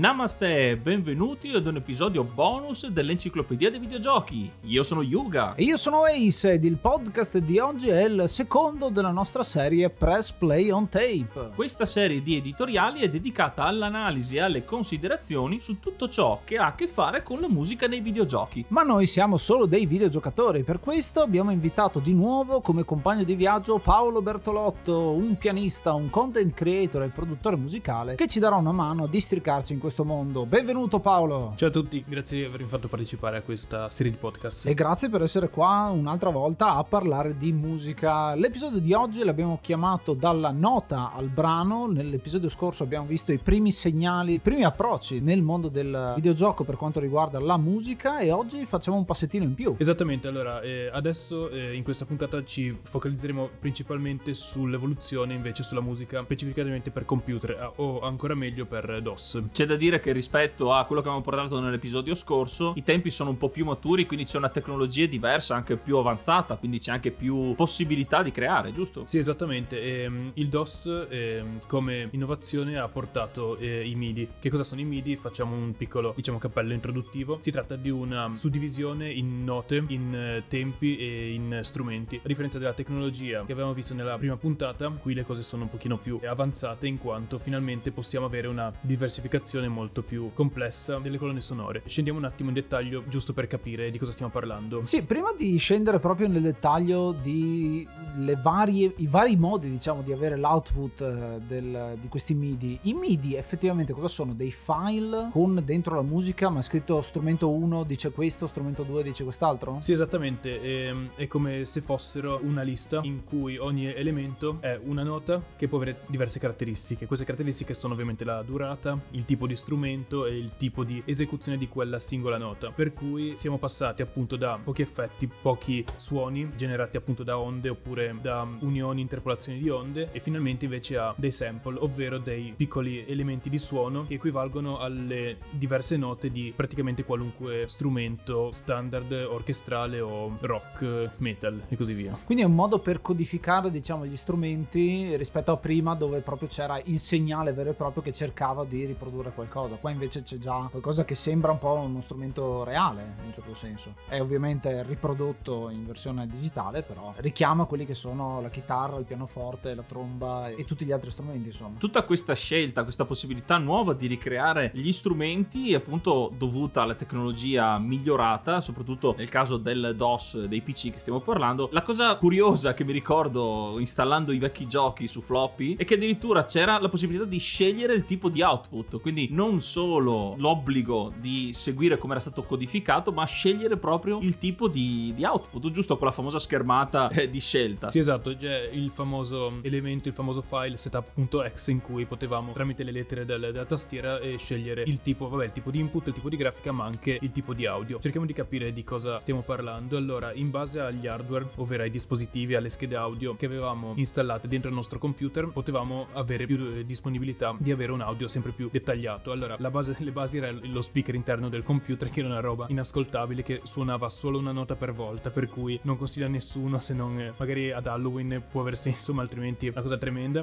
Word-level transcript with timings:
Namaste, 0.00 0.78
benvenuti 0.78 1.50
ad 1.50 1.66
un 1.66 1.76
episodio 1.76 2.24
bonus 2.24 2.86
dell'Enciclopedia 2.86 3.68
dei 3.68 3.78
Videogiochi. 3.78 4.50
Io 4.62 4.82
sono 4.82 5.02
Yuga. 5.02 5.54
E 5.56 5.64
io 5.64 5.76
sono 5.76 6.04
Ace 6.04 6.52
ed 6.52 6.64
il 6.64 6.78
podcast 6.78 7.36
di 7.36 7.58
oggi 7.58 7.90
è 7.90 8.04
il 8.04 8.24
secondo 8.26 8.88
della 8.88 9.10
nostra 9.10 9.44
serie 9.44 9.90
Press 9.90 10.30
Play 10.32 10.70
on 10.70 10.88
Tape. 10.88 11.50
Questa 11.54 11.84
serie 11.84 12.22
di 12.22 12.34
editoriali 12.36 13.00
è 13.02 13.10
dedicata 13.10 13.64
all'analisi 13.64 14.36
e 14.36 14.40
alle 14.40 14.64
considerazioni 14.64 15.60
su 15.60 15.80
tutto 15.80 16.08
ciò 16.08 16.40
che 16.44 16.56
ha 16.56 16.68
a 16.68 16.74
che 16.74 16.86
fare 16.86 17.22
con 17.22 17.38
la 17.38 17.48
musica 17.50 17.86
nei 17.86 18.00
videogiochi. 18.00 18.64
Ma 18.68 18.82
noi 18.82 19.04
siamo 19.04 19.36
solo 19.36 19.66
dei 19.66 19.84
videogiocatori, 19.84 20.62
per 20.62 20.80
questo 20.80 21.20
abbiamo 21.20 21.50
invitato 21.50 21.98
di 21.98 22.14
nuovo 22.14 22.62
come 22.62 22.86
compagno 22.86 23.24
di 23.24 23.34
viaggio 23.34 23.76
Paolo 23.76 24.22
Bertolotto, 24.22 25.12
un 25.12 25.36
pianista, 25.36 25.92
un 25.92 26.08
content 26.08 26.54
creator 26.54 27.02
e 27.02 27.08
produttore 27.08 27.56
musicale 27.56 28.14
che 28.14 28.28
ci 28.28 28.38
darà 28.38 28.56
una 28.56 28.72
mano 28.72 29.04
a 29.04 29.06
districarci 29.06 29.74
in 29.74 29.78
questo 29.78 29.88
mondo. 29.98 30.46
Benvenuto 30.46 31.00
Paolo! 31.00 31.52
Ciao 31.56 31.68
a 31.68 31.70
tutti, 31.70 32.04
grazie 32.06 32.38
di 32.38 32.44
avermi 32.44 32.66
fatto 32.66 32.88
partecipare 32.88 33.38
a 33.38 33.42
questa 33.42 33.90
serie 33.90 34.12
di 34.12 34.18
podcast. 34.18 34.66
E 34.66 34.74
grazie 34.74 35.08
per 35.08 35.22
essere 35.22 35.50
qua 35.50 35.90
un'altra 35.92 36.30
volta 36.30 36.76
a 36.76 36.84
parlare 36.84 37.36
di 37.36 37.52
musica. 37.52 38.34
L'episodio 38.34 38.80
di 38.80 38.92
oggi 38.92 39.24
l'abbiamo 39.24 39.58
chiamato 39.60 40.14
dalla 40.14 40.50
nota 40.50 41.12
al 41.12 41.28
brano. 41.28 41.86
Nell'episodio 41.86 42.48
scorso 42.48 42.82
abbiamo 42.82 43.06
visto 43.06 43.32
i 43.32 43.38
primi 43.38 43.72
segnali, 43.72 44.34
i 44.34 44.38
primi 44.38 44.64
approcci 44.64 45.20
nel 45.20 45.42
mondo 45.42 45.68
del 45.68 46.12
videogioco 46.14 46.64
per 46.64 46.76
quanto 46.76 47.00
riguarda 47.00 47.40
la 47.40 47.56
musica 47.56 48.18
e 48.18 48.30
oggi 48.30 48.64
facciamo 48.66 48.96
un 48.96 49.04
passettino 49.04 49.44
in 49.44 49.54
più. 49.54 49.74
Esattamente, 49.76 50.28
allora 50.28 50.60
eh, 50.60 50.88
adesso 50.92 51.50
eh, 51.50 51.74
in 51.74 51.82
questa 51.82 52.04
puntata 52.04 52.42
ci 52.44 52.76
focalizzeremo 52.80 53.50
principalmente 53.58 54.34
sull'evoluzione 54.34 55.34
invece 55.34 55.62
sulla 55.62 55.80
musica 55.80 56.22
specificatamente 56.22 56.90
per 56.90 57.04
computer 57.04 57.50
eh, 57.50 57.72
o 57.76 58.00
ancora 58.00 58.34
meglio 58.34 58.66
per 58.66 59.00
DOS. 59.02 59.42
C'è 59.52 59.66
da 59.66 59.76
dire 59.80 59.98
che 59.98 60.12
rispetto 60.12 60.72
a 60.74 60.84
quello 60.84 61.00
che 61.00 61.08
abbiamo 61.08 61.24
portato 61.24 61.58
nell'episodio 61.58 62.14
scorso, 62.14 62.74
i 62.76 62.82
tempi 62.82 63.10
sono 63.10 63.30
un 63.30 63.38
po' 63.38 63.48
più 63.48 63.64
maturi, 63.64 64.04
quindi 64.04 64.26
c'è 64.26 64.36
una 64.36 64.50
tecnologia 64.50 65.06
diversa, 65.06 65.54
anche 65.56 65.76
più 65.78 65.96
avanzata, 65.96 66.56
quindi 66.56 66.78
c'è 66.78 66.92
anche 66.92 67.10
più 67.10 67.54
possibilità 67.54 68.22
di 68.22 68.30
creare, 68.30 68.72
giusto? 68.72 69.06
Sì, 69.06 69.16
esattamente. 69.16 69.80
Ehm, 69.80 70.32
il 70.34 70.48
DOS 70.48 71.06
ehm, 71.08 71.60
come 71.66 72.08
innovazione 72.12 72.78
ha 72.78 72.86
portato 72.88 73.56
eh, 73.56 73.88
i 73.88 73.94
MIDI. 73.94 74.28
Che 74.38 74.50
cosa 74.50 74.62
sono 74.62 74.82
i 74.82 74.84
MIDI? 74.84 75.16
Facciamo 75.16 75.56
un 75.56 75.72
piccolo, 75.72 76.12
diciamo, 76.14 76.38
cappello 76.38 76.74
introduttivo. 76.74 77.38
Si 77.40 77.50
tratta 77.50 77.76
di 77.76 77.88
una 77.88 78.30
suddivisione 78.34 79.10
in 79.10 79.44
note, 79.44 79.82
in 79.88 80.14
eh, 80.14 80.44
tempi 80.46 80.98
e 80.98 81.32
in 81.32 81.60
strumenti. 81.62 82.20
A 82.22 82.26
differenza 82.26 82.58
della 82.58 82.74
tecnologia 82.74 83.44
che 83.46 83.52
avevamo 83.52 83.72
visto 83.72 83.94
nella 83.94 84.18
prima 84.18 84.36
puntata, 84.36 84.90
qui 84.90 85.14
le 85.14 85.24
cose 85.24 85.42
sono 85.42 85.62
un 85.62 85.70
pochino 85.70 85.96
più 85.96 86.20
avanzate 86.22 86.86
in 86.86 86.98
quanto 86.98 87.38
finalmente 87.38 87.90
possiamo 87.92 88.26
avere 88.26 88.46
una 88.46 88.70
diversificazione 88.82 89.68
molto 89.70 90.02
più 90.02 90.30
complessa 90.34 90.98
delle 90.98 91.18
colonne 91.18 91.40
sonore. 91.40 91.82
Scendiamo 91.86 92.18
un 92.18 92.24
attimo 92.24 92.48
in 92.48 92.54
dettaglio 92.54 93.04
giusto 93.08 93.32
per 93.32 93.46
capire 93.46 93.90
di 93.90 93.98
cosa 93.98 94.12
stiamo 94.12 94.30
parlando. 94.30 94.84
Sì, 94.84 95.02
prima 95.02 95.32
di 95.36 95.56
scendere 95.56 95.98
proprio 95.98 96.28
nel 96.28 96.42
dettaglio 96.42 97.12
di 97.12 97.86
le 98.16 98.36
varie, 98.36 98.92
i 98.96 99.06
vari 99.06 99.36
modi, 99.36 99.70
diciamo, 99.70 100.02
di 100.02 100.12
avere 100.12 100.36
l'output 100.36 101.00
eh, 101.00 101.40
del, 101.46 101.96
di 102.00 102.08
questi 102.08 102.34
MIDI. 102.34 102.78
I 102.82 102.94
MIDI 102.94 103.36
effettivamente 103.36 103.92
cosa 103.92 104.08
sono? 104.08 104.34
Dei 104.34 104.50
file 104.50 105.28
con 105.30 105.60
dentro 105.64 105.94
la 105.94 106.02
musica, 106.02 106.48
ma 106.48 106.60
scritto 106.60 107.00
strumento 107.02 107.50
1 107.50 107.84
dice 107.84 108.10
questo, 108.10 108.46
strumento 108.46 108.82
2 108.82 109.02
dice 109.02 109.24
quest'altro? 109.24 109.78
Sì, 109.80 109.92
esattamente. 109.92 110.60
Ehm, 110.60 111.10
È 111.14 111.26
come 111.26 111.64
se 111.64 111.80
fossero 111.80 112.40
una 112.42 112.62
lista 112.62 113.00
in 113.02 113.24
cui 113.24 113.56
ogni 113.56 113.86
elemento 113.86 114.58
è 114.60 114.78
una 114.82 115.02
nota 115.02 115.42
che 115.56 115.68
può 115.68 115.78
avere 115.78 116.00
diverse 116.06 116.38
caratteristiche. 116.38 117.06
Queste 117.06 117.24
caratteristiche 117.24 117.74
sono 117.74 117.92
ovviamente 117.92 118.24
la 118.24 118.42
durata, 118.42 118.98
il 119.12 119.24
tipo 119.24 119.46
di 119.46 119.54
strumento 119.60 120.26
e 120.26 120.36
il 120.36 120.56
tipo 120.56 120.82
di 120.82 121.02
esecuzione 121.04 121.58
di 121.58 121.68
quella 121.68 121.98
singola 121.98 122.38
nota. 122.38 122.70
Per 122.70 122.92
cui 122.92 123.36
siamo 123.36 123.58
passati 123.58 124.02
appunto 124.02 124.36
da 124.36 124.58
pochi 124.62 124.82
effetti, 124.82 125.28
pochi 125.28 125.84
suoni 125.96 126.50
generati 126.56 126.96
appunto 126.96 127.22
da 127.22 127.38
onde 127.38 127.68
oppure 127.68 128.16
da 128.20 128.46
unioni, 128.60 129.00
interpolazioni 129.00 129.58
di 129.58 129.68
onde 129.68 130.08
e 130.12 130.20
finalmente 130.20 130.64
invece 130.64 130.96
a 130.96 131.14
dei 131.16 131.32
sample, 131.32 131.78
ovvero 131.78 132.18
dei 132.18 132.54
piccoli 132.56 133.04
elementi 133.06 133.48
di 133.48 133.58
suono 133.58 134.06
che 134.06 134.14
equivalgono 134.14 134.78
alle 134.78 135.38
diverse 135.50 135.96
note 135.96 136.30
di 136.30 136.52
praticamente 136.56 137.04
qualunque 137.04 137.64
strumento 137.68 138.50
standard, 138.52 139.12
orchestrale 139.12 140.00
o 140.00 140.38
rock, 140.40 141.10
metal 141.18 141.62
e 141.68 141.76
così 141.76 141.92
via. 141.92 142.18
Quindi 142.24 142.42
è 142.42 142.46
un 142.46 142.54
modo 142.54 142.78
per 142.78 143.00
codificare, 143.00 143.70
diciamo, 143.70 144.06
gli 144.06 144.16
strumenti 144.16 145.16
rispetto 145.16 145.52
a 145.52 145.56
prima 145.56 145.94
dove 145.94 146.20
proprio 146.20 146.48
c'era 146.48 146.80
il 146.84 146.98
segnale 146.98 147.52
vero 147.52 147.70
e 147.70 147.74
proprio 147.74 148.02
che 148.02 148.12
cercava 148.12 148.64
di 148.64 148.84
riprodurre 148.86 149.30
qualcosa. 149.30 149.49
Qua 149.50 149.90
invece 149.90 150.22
c'è 150.22 150.38
già 150.38 150.68
qualcosa 150.70 151.04
che 151.04 151.16
sembra 151.16 151.50
un 151.50 151.58
po' 151.58 151.72
uno 151.72 152.00
strumento 152.00 152.62
reale, 152.62 153.14
in 153.18 153.26
un 153.26 153.32
certo 153.32 153.54
senso. 153.54 153.94
È 154.06 154.20
ovviamente 154.20 154.84
riprodotto 154.84 155.68
in 155.70 155.84
versione 155.84 156.26
digitale, 156.28 156.82
però 156.82 157.12
richiama 157.16 157.64
quelli 157.64 157.84
che 157.84 157.94
sono 157.94 158.40
la 158.40 158.48
chitarra, 158.48 158.96
il 158.98 159.04
pianoforte, 159.04 159.74
la 159.74 159.82
tromba 159.82 160.48
e 160.48 160.64
tutti 160.64 160.84
gli 160.84 160.92
altri 160.92 161.10
strumenti, 161.10 161.48
insomma. 161.48 161.78
Tutta 161.78 162.04
questa 162.04 162.34
scelta, 162.34 162.84
questa 162.84 163.04
possibilità 163.04 163.58
nuova 163.58 163.92
di 163.92 164.06
ricreare 164.06 164.70
gli 164.72 164.92
strumenti 164.92 165.72
è 165.72 165.76
appunto 165.76 166.32
dovuta 166.36 166.82
alla 166.82 166.94
tecnologia 166.94 167.76
migliorata, 167.78 168.60
soprattutto 168.60 169.14
nel 169.16 169.28
caso 169.28 169.56
del 169.56 169.94
DOS 169.96 170.44
dei 170.44 170.62
PC 170.62 170.92
che 170.92 170.98
stiamo 170.98 171.20
parlando. 171.20 171.68
La 171.72 171.82
cosa 171.82 172.14
curiosa 172.14 172.72
che 172.72 172.84
mi 172.84 172.92
ricordo 172.92 173.78
installando 173.78 174.30
i 174.30 174.38
vecchi 174.38 174.66
giochi 174.66 175.08
su 175.08 175.20
floppy 175.20 175.76
è 175.76 175.84
che 175.84 175.94
addirittura 175.94 176.44
c'era 176.44 176.78
la 176.78 176.88
possibilità 176.88 177.24
di 177.24 177.38
scegliere 177.38 177.94
il 177.94 178.04
tipo 178.04 178.28
di 178.28 178.42
output, 178.42 179.00
quindi 179.00 179.28
non 179.30 179.39
solo 179.60 180.34
l'obbligo 180.38 181.12
di 181.18 181.52
seguire 181.52 181.98
come 181.98 182.12
era 182.12 182.20
stato 182.20 182.42
codificato, 182.42 183.12
ma 183.12 183.24
scegliere 183.24 183.76
proprio 183.76 184.18
il 184.20 184.38
tipo 184.38 184.68
di, 184.68 185.12
di 185.14 185.24
output, 185.24 185.70
giusto 185.70 185.96
quella 185.96 186.12
famosa 186.12 186.38
schermata 186.38 187.08
eh, 187.10 187.30
di 187.30 187.40
scelta. 187.40 187.88
Sì, 187.88 187.98
esatto, 187.98 188.34
c'è 188.36 188.68
il 188.72 188.90
famoso 188.90 189.58
elemento, 189.62 190.08
il 190.08 190.14
famoso 190.14 190.42
file 190.42 190.76
setup.exe 190.76 191.70
in 191.70 191.80
cui 191.80 192.04
potevamo 192.06 192.52
tramite 192.52 192.82
le 192.84 192.92
lettere 192.92 193.24
del- 193.24 193.40
della 193.40 193.64
tastiera 193.64 194.18
eh, 194.18 194.36
scegliere 194.36 194.82
il 194.86 195.00
tipo, 195.02 195.28
vabbè, 195.28 195.44
il 195.46 195.52
tipo 195.52 195.70
di 195.70 195.78
input, 195.78 196.06
il 196.08 196.12
tipo 196.12 196.28
di 196.28 196.36
grafica, 196.36 196.72
ma 196.72 196.84
anche 196.84 197.18
il 197.20 197.32
tipo 197.32 197.54
di 197.54 197.66
audio. 197.66 197.98
Cerchiamo 198.00 198.26
di 198.26 198.32
capire 198.32 198.72
di 198.72 198.84
cosa 198.84 199.18
stiamo 199.18 199.42
parlando. 199.42 199.96
Allora, 199.96 200.32
in 200.32 200.50
base 200.50 200.80
agli 200.80 201.06
hardware, 201.06 201.48
ovvero 201.56 201.82
ai 201.82 201.90
dispositivi, 201.90 202.54
alle 202.54 202.68
schede 202.68 202.96
audio 202.96 203.36
che 203.36 203.46
avevamo 203.46 203.94
installate 203.96 204.48
dentro 204.48 204.68
il 204.68 204.74
nostro 204.74 204.98
computer, 204.98 205.48
potevamo 205.48 206.08
avere 206.12 206.46
più 206.46 206.58
eh, 206.76 206.84
disponibilità 206.84 207.54
di 207.58 207.70
avere 207.70 207.92
un 207.92 208.00
audio 208.00 208.28
sempre 208.28 208.52
più 208.52 208.68
dettagliato. 208.70 209.19
Allora, 209.24 209.56
la 209.58 209.70
base, 209.70 209.96
le 209.98 210.12
basi 210.12 210.38
era 210.38 210.50
lo 210.50 210.80
speaker 210.80 211.14
interno 211.14 211.48
del 211.48 211.62
computer, 211.62 212.08
che 212.08 212.20
era 212.20 212.28
una 212.28 212.40
roba 212.40 212.66
inascoltabile, 212.68 213.42
che 213.42 213.60
suonava 213.64 214.08
solo 214.08 214.38
una 214.38 214.52
nota 214.52 214.76
per 214.76 214.92
volta, 214.92 215.30
per 215.30 215.48
cui 215.48 215.78
non 215.82 215.98
consiglia 215.98 216.26
a 216.26 216.30
nessuno 216.30 216.78
se 216.78 216.94
non 216.94 217.20
eh, 217.20 217.32
magari 217.36 217.72
ad 217.72 217.86
Halloween 217.86 218.42
può 218.50 218.62
aver 218.62 218.76
senso, 218.76 219.12
ma 219.12 219.22
altrimenti 219.22 219.66
è 219.66 219.70
una 219.70 219.82
cosa 219.82 219.98
tremenda. 219.98 220.42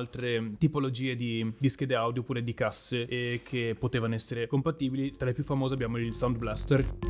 Altre 0.00 0.54
tipologie 0.58 1.14
di, 1.14 1.52
di 1.58 1.68
schede 1.68 1.94
audio 1.94 2.22
oppure 2.22 2.42
di 2.42 2.54
casse 2.54 3.06
eh, 3.06 3.40
che 3.44 3.76
potevano 3.78 4.14
essere 4.14 4.46
compatibili. 4.46 5.12
Tra 5.12 5.26
le 5.26 5.32
più 5.32 5.44
famose 5.44 5.74
abbiamo 5.74 5.98
il 5.98 6.14
Sound 6.14 6.36
Blaster. 6.36 7.09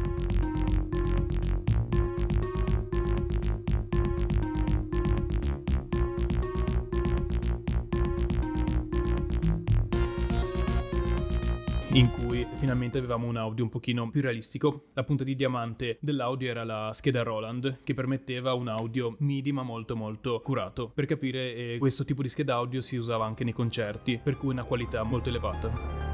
In 11.93 12.11
cui 12.11 12.47
finalmente 12.59 12.99
avevamo 12.99 13.27
un 13.27 13.37
audio 13.37 13.65
un 13.65 13.71
pochino 13.71 14.09
più 14.11 14.21
realistico. 14.21 14.87
La 14.93 15.03
punta 15.03 15.25
di 15.25 15.35
diamante 15.35 15.99
dell'audio 16.01 16.49
era 16.49 16.65
la 16.65 16.91
scheda 16.93 17.23
Roland 17.23 17.79
che 17.83 17.95
permetteva 17.95 18.55
un 18.55 18.69
audio 18.69 19.17
MIDI 19.19 19.53
ma 19.53 19.63
molto 19.63 19.97
molto 19.97 20.41
curato. 20.41 20.89
Per 20.89 21.07
capire 21.07 21.55
eh, 21.55 21.77
questo 21.79 22.05
tipo 22.05 22.23
di 22.23 22.29
scheda 22.29 22.55
audio 22.55 22.81
si 22.81 22.97
usava 22.97 23.25
anche 23.25 23.45
nei 23.45 23.53
concerti, 23.53 24.21
per 24.23 24.37
cui 24.37 24.51
una 24.51 24.65
qualità 24.65 25.03
molto 25.03 25.29
elevata. 25.29 26.10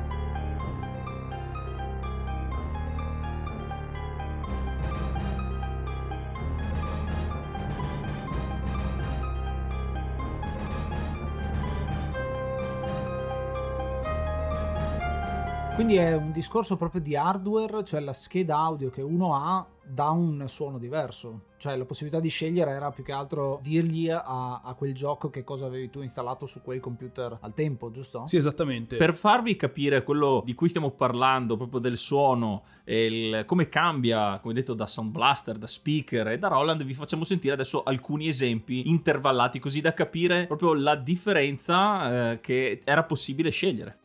Quindi 15.86 16.04
è 16.04 16.16
un 16.16 16.32
discorso 16.32 16.76
proprio 16.76 17.00
di 17.00 17.14
hardware, 17.14 17.84
cioè 17.84 18.00
la 18.00 18.12
scheda 18.12 18.56
audio 18.56 18.90
che 18.90 19.02
uno 19.02 19.36
ha 19.36 19.64
dà 19.84 20.08
un 20.08 20.42
suono 20.48 20.78
diverso. 20.78 21.42
Cioè 21.58 21.76
la 21.76 21.84
possibilità 21.84 22.20
di 22.20 22.28
scegliere 22.28 22.72
era 22.72 22.90
più 22.90 23.04
che 23.04 23.12
altro 23.12 23.60
dirgli 23.62 24.10
a, 24.10 24.62
a, 24.64 24.74
quel 24.74 24.92
gioco 24.92 25.30
che 25.30 25.44
cosa 25.44 25.66
avevi 25.66 25.88
tu 25.88 26.02
installato 26.02 26.46
su 26.46 26.60
quel 26.60 26.80
computer 26.80 27.38
al 27.40 27.54
tempo, 27.54 27.92
giusto? 27.92 28.24
Sì, 28.26 28.36
esattamente. 28.36 28.96
Per 28.96 29.14
farvi 29.14 29.54
capire 29.54 30.02
quello 30.02 30.42
di 30.44 30.54
cui 30.54 30.68
stiamo 30.68 30.90
parlando, 30.90 31.56
proprio 31.56 31.78
del 31.78 31.96
suono 31.96 32.64
e 32.82 33.04
il, 33.04 33.44
come 33.46 33.68
cambia, 33.68 34.40
come 34.40 34.54
detto, 34.54 34.74
da 34.74 34.88
Sound 34.88 35.12
Blaster, 35.12 35.56
da 35.56 35.68
speaker 35.68 36.26
e 36.26 36.38
da 36.38 36.48
Roland, 36.48 36.82
vi 36.82 36.94
facciamo 36.94 37.22
sentire 37.22 37.54
adesso 37.54 37.84
alcuni 37.84 38.26
esempi 38.26 38.90
intervallati 38.90 39.60
così 39.60 39.80
da 39.80 39.94
capire 39.94 40.48
proprio 40.48 40.74
la 40.74 40.96
differenza 40.96 42.32
eh, 42.32 42.40
che 42.40 42.82
era 42.84 43.04
possibile 43.04 43.50
scegliere. 43.50 43.98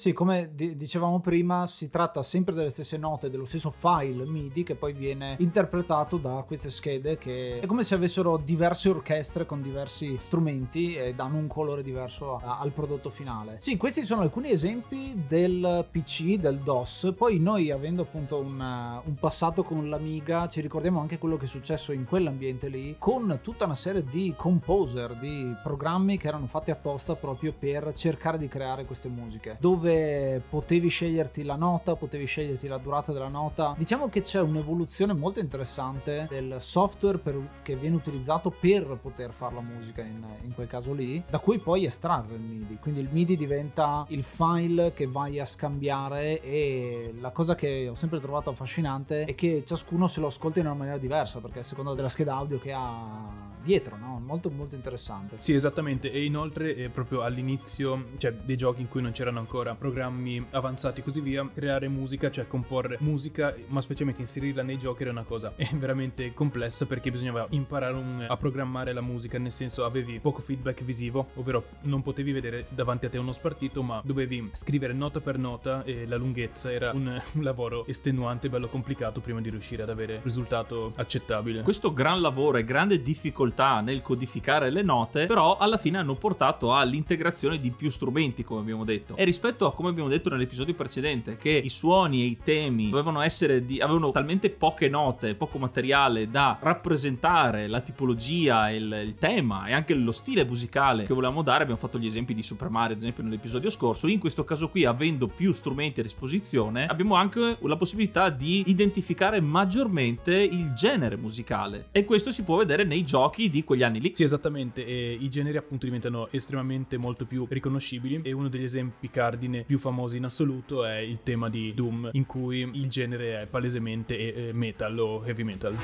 Sì, 0.00 0.14
come 0.14 0.52
di- 0.54 0.76
dicevamo 0.76 1.20
prima, 1.20 1.66
si 1.66 1.90
tratta 1.90 2.22
sempre 2.22 2.54
delle 2.54 2.70
stesse 2.70 2.96
note, 2.96 3.28
dello 3.28 3.44
stesso 3.44 3.68
file 3.68 4.24
MIDI 4.24 4.62
che 4.62 4.74
poi 4.74 4.94
viene 4.94 5.36
interpretato 5.40 6.16
da 6.16 6.42
queste 6.46 6.70
schede 6.70 7.18
che 7.18 7.60
è 7.60 7.66
come 7.66 7.84
se 7.84 7.96
avessero 7.96 8.38
diverse 8.38 8.88
orchestre 8.88 9.44
con 9.44 9.60
diversi 9.60 10.16
strumenti 10.18 10.94
e 10.94 11.12
danno 11.12 11.36
un 11.36 11.48
colore 11.48 11.82
diverso 11.82 12.36
a- 12.36 12.60
al 12.60 12.70
prodotto 12.70 13.10
finale. 13.10 13.58
Sì, 13.60 13.76
questi 13.76 14.02
sono 14.02 14.22
alcuni 14.22 14.50
esempi 14.50 15.22
del 15.28 15.84
PC, 15.90 16.36
del 16.36 16.60
DOS. 16.60 17.12
Poi 17.14 17.38
noi, 17.38 17.70
avendo 17.70 18.00
appunto 18.00 18.38
un, 18.38 18.58
un 18.58 19.14
passato 19.16 19.62
con 19.62 19.86
l'Amiga, 19.90 20.48
ci 20.48 20.62
ricordiamo 20.62 21.00
anche 21.00 21.18
quello 21.18 21.36
che 21.36 21.44
è 21.44 21.46
successo 21.46 21.92
in 21.92 22.06
quell'ambiente 22.06 22.68
lì, 22.68 22.96
con 22.98 23.40
tutta 23.42 23.66
una 23.66 23.74
serie 23.74 24.02
di 24.02 24.32
composer, 24.34 25.18
di 25.18 25.54
programmi 25.62 26.16
che 26.16 26.28
erano 26.28 26.46
fatti 26.46 26.70
apposta 26.70 27.16
proprio 27.16 27.52
per 27.52 27.92
cercare 27.92 28.38
di 28.38 28.48
creare 28.48 28.86
queste 28.86 29.10
musiche. 29.10 29.58
Dove 29.60 29.88
dove 29.90 30.42
potevi 30.48 30.88
sceglierti 30.88 31.42
la 31.42 31.56
nota, 31.56 31.96
potevi 31.96 32.24
sceglierti 32.24 32.68
la 32.68 32.78
durata 32.78 33.12
della 33.12 33.28
nota. 33.28 33.74
Diciamo 33.76 34.08
che 34.08 34.22
c'è 34.22 34.40
un'evoluzione 34.40 35.12
molto 35.12 35.40
interessante 35.40 36.26
del 36.28 36.56
software 36.58 37.18
per, 37.18 37.36
che 37.62 37.76
viene 37.76 37.96
utilizzato 37.96 38.50
per 38.50 38.98
poter 39.00 39.32
fare 39.32 39.54
la 39.54 39.60
musica 39.60 40.02
in, 40.02 40.24
in, 40.42 40.54
quel 40.54 40.68
caso 40.68 40.92
lì, 40.92 41.22
da 41.28 41.38
cui 41.38 41.58
poi 41.58 41.84
estrarre 41.84 42.34
il 42.34 42.40
MIDI. 42.40 42.78
Quindi 42.80 43.00
il 43.00 43.08
MIDI 43.10 43.36
diventa 43.36 44.04
il 44.08 44.22
file 44.22 44.92
che 44.92 45.06
vai 45.06 45.40
a 45.40 45.44
scambiare 45.44 46.40
e 46.40 47.14
la 47.18 47.30
cosa 47.30 47.54
che 47.54 47.88
ho 47.88 47.94
sempre 47.94 48.20
trovato 48.20 48.50
affascinante 48.50 49.24
è 49.24 49.34
che 49.34 49.64
ciascuno 49.66 50.06
se 50.06 50.20
lo 50.20 50.28
ascolta 50.28 50.60
in 50.60 50.66
una 50.66 50.74
maniera 50.74 50.98
diversa, 50.98 51.40
perché 51.40 51.60
a 51.60 51.62
seconda 51.62 51.94
della 51.94 52.08
scheda 52.08 52.34
audio 52.36 52.58
che 52.58 52.72
ha 52.72 53.48
dietro, 53.62 53.96
no? 53.96 54.20
Molto 54.24 54.50
molto 54.50 54.74
interessante. 54.74 55.36
Sì, 55.38 55.54
esattamente. 55.54 56.10
E 56.10 56.24
inoltre 56.24 56.74
eh, 56.74 56.88
proprio 56.88 57.22
all'inizio, 57.22 58.06
cioè 58.16 58.32
dei 58.32 58.56
giochi 58.56 58.80
in 58.80 58.88
cui 58.88 59.02
non 59.02 59.12
c'erano 59.12 59.38
ancora 59.38 59.74
programmi 59.74 60.44
avanzati 60.50 61.00
e 61.00 61.02
così 61.02 61.20
via, 61.20 61.48
creare 61.52 61.88
musica, 61.88 62.30
cioè 62.30 62.46
comporre 62.46 62.96
musica, 63.00 63.54
ma 63.68 63.80
specialmente 63.80 64.22
inserirla 64.22 64.62
nei 64.62 64.78
giochi 64.78 65.02
era 65.02 65.10
una 65.10 65.22
cosa 65.22 65.52
veramente 65.74 66.32
complessa 66.32 66.86
perché 66.86 67.10
bisognava 67.10 67.46
imparare 67.50 67.94
un, 67.94 68.26
a 68.28 68.36
programmare 68.36 68.92
la 68.92 69.00
musica, 69.00 69.38
nel 69.38 69.52
senso 69.52 69.84
avevi 69.84 70.18
poco 70.20 70.40
feedback 70.40 70.82
visivo, 70.84 71.28
ovvero 71.34 71.66
non 71.82 72.02
potevi 72.02 72.32
vedere 72.32 72.66
davanti 72.70 73.06
a 73.06 73.08
te 73.08 73.18
uno 73.18 73.32
spartito, 73.32 73.82
ma 73.82 74.00
dovevi 74.04 74.50
scrivere 74.52 74.92
nota 74.92 75.20
per 75.20 75.38
nota 75.38 75.82
e 75.84 76.06
la 76.06 76.16
lunghezza 76.16 76.72
era 76.72 76.92
un, 76.92 77.06
un 77.34 77.42
lavoro 77.42 77.86
estenuante, 77.86 78.48
bello 78.48 78.68
complicato 78.68 79.20
prima 79.20 79.40
di 79.40 79.50
riuscire 79.50 79.82
ad 79.82 79.90
avere 79.90 80.16
un 80.16 80.22
risultato 80.22 80.92
accettabile. 80.96 81.62
Questo 81.62 81.92
gran 81.92 82.20
lavoro 82.20 82.58
e 82.58 82.64
grande 82.64 83.02
difficoltà 83.02 83.49
nel 83.82 84.00
codificare 84.02 84.70
le 84.70 84.82
note, 84.82 85.26
però 85.26 85.56
alla 85.56 85.76
fine 85.76 85.98
hanno 85.98 86.14
portato 86.14 86.74
all'integrazione 86.74 87.60
di 87.60 87.70
più 87.70 87.90
strumenti, 87.90 88.44
come 88.44 88.60
abbiamo 88.60 88.84
detto. 88.84 89.16
E 89.16 89.24
rispetto 89.24 89.66
a 89.66 89.72
come 89.72 89.88
abbiamo 89.88 90.08
detto 90.08 90.28
nell'episodio 90.30 90.74
precedente, 90.74 91.36
che 91.36 91.50
i 91.50 91.68
suoni 91.68 92.22
e 92.22 92.26
i 92.26 92.38
temi 92.42 92.90
dovevano 92.90 93.20
essere 93.20 93.64
di, 93.64 93.80
avevano 93.80 94.10
talmente 94.10 94.50
poche 94.50 94.88
note, 94.88 95.34
poco 95.34 95.58
materiale 95.58 96.30
da 96.30 96.58
rappresentare 96.60 97.66
la 97.66 97.80
tipologia, 97.80 98.70
il, 98.70 99.02
il 99.04 99.16
tema 99.16 99.66
e 99.66 99.72
anche 99.72 99.94
lo 99.94 100.12
stile 100.12 100.44
musicale 100.44 101.04
che 101.04 101.14
volevamo 101.14 101.42
dare. 101.42 101.62
Abbiamo 101.62 101.80
fatto 101.80 101.98
gli 101.98 102.06
esempi 102.06 102.34
di 102.34 102.42
Super 102.42 102.68
Mario, 102.68 102.94
ad 102.94 103.00
esempio, 103.00 103.22
nell'episodio 103.22 103.70
scorso. 103.70 104.06
In 104.06 104.18
questo 104.18 104.44
caso 104.44 104.68
qui, 104.68 104.84
avendo 104.84 105.26
più 105.26 105.52
strumenti 105.52 106.00
a 106.00 106.02
disposizione, 106.02 106.86
abbiamo 106.86 107.14
anche 107.14 107.56
la 107.60 107.76
possibilità 107.76 108.30
di 108.30 108.64
identificare 108.66 109.40
maggiormente 109.40 110.34
il 110.34 110.72
genere 110.74 111.16
musicale. 111.16 111.88
E 111.92 112.04
questo 112.04 112.30
si 112.30 112.44
può 112.44 112.56
vedere 112.56 112.84
nei 112.84 113.04
giochi 113.04 113.39
di 113.48 113.64
quegli 113.64 113.82
anni 113.82 114.00
lì. 114.00 114.12
Sì, 114.14 114.24
esattamente. 114.24 114.84
E 114.84 115.16
i 115.18 115.28
generi 115.30 115.56
appunto 115.56 115.86
diventano 115.86 116.28
estremamente 116.30 116.98
molto 116.98 117.24
più 117.24 117.46
riconoscibili. 117.48 118.20
E 118.22 118.32
uno 118.32 118.48
degli 118.48 118.64
esempi 118.64 119.08
cardine 119.08 119.62
più 119.62 119.78
famosi 119.78 120.16
in 120.16 120.24
assoluto 120.24 120.84
è 120.84 120.98
il 120.98 121.20
tema 121.22 121.48
di 121.48 121.72
Doom, 121.72 122.10
in 122.12 122.26
cui 122.26 122.58
il 122.60 122.88
genere 122.88 123.38
è 123.38 123.46
palesemente 123.46 124.50
metal 124.52 124.98
o 124.98 125.24
heavy 125.24 125.44
metal. 125.44 125.76